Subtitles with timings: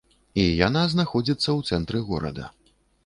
[0.43, 2.49] І яна знаходзіцца ў цэнтры горада.